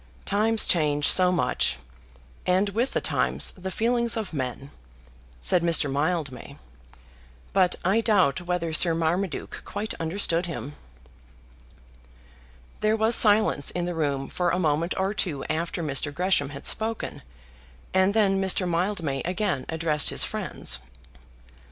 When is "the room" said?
13.85-14.27